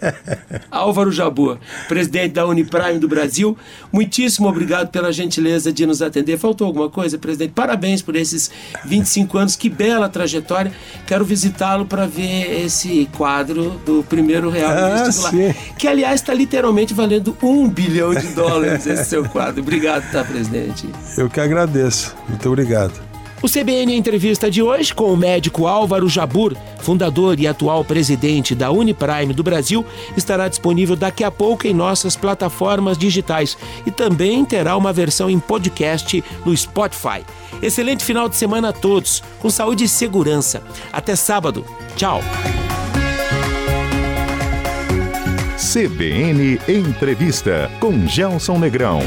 [0.72, 1.58] Álvaro Jabor,
[1.88, 3.54] presidente da Uniprime do Brasil,
[3.92, 6.38] muitíssimo obrigado pela gentileza de nos atender.
[6.38, 7.52] Faltou alguma coisa, presidente?
[7.52, 8.50] Parabéns por esses
[8.86, 10.72] 25 anos, que bela trajetória.
[11.06, 16.94] Quero visitá-lo para ver esse quadro do primeiro real ah, vestibular, que aliás está literalmente
[16.94, 19.60] valendo um bilhão de dólares esse seu quadro.
[19.60, 20.88] Obrigado, tá, presidente?
[21.14, 22.16] Eu que agradeço.
[22.26, 23.09] Muito obrigado.
[23.42, 28.70] O CBN Entrevista de hoje com o médico Álvaro Jabur, fundador e atual presidente da
[28.70, 29.84] Uniprime do Brasil,
[30.14, 35.40] estará disponível daqui a pouco em nossas plataformas digitais e também terá uma versão em
[35.40, 37.24] podcast no Spotify.
[37.62, 40.62] Excelente final de semana a todos, com saúde e segurança.
[40.92, 41.64] Até sábado.
[41.96, 42.20] Tchau.
[45.56, 49.00] CBN Entrevista com Gelson Negrão.